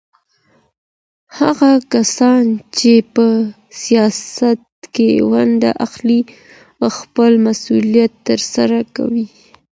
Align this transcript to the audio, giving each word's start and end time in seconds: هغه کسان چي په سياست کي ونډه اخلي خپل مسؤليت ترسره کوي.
هغه 1.39 1.71
کسان 1.93 2.43
چي 2.77 2.93
په 3.13 3.25
سياست 3.83 4.61
کي 4.93 5.09
ونډه 5.31 5.69
اخلي 5.85 6.21
خپل 6.99 7.31
مسؤليت 7.47 8.11
ترسره 8.27 8.79
کوي. 8.95 9.25